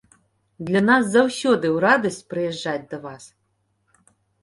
[0.69, 3.33] Для нас заўсёды ў радасць прыязджаць да вас.